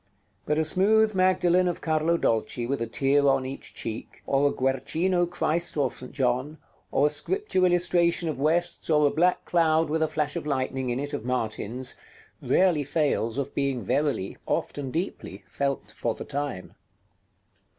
[0.47, 4.51] But a smooth Magdalen of Carlo Dolci with a tear on each cheek, or a
[4.51, 6.11] Guercino Christ or St.
[6.11, 6.57] John,
[6.91, 10.89] or a Scripture illustration of West's, or a black cloud with a flash of lightning
[10.89, 11.93] in it of Martin's,
[12.41, 16.73] rarely fails of being verily, often deeply, felt for the time.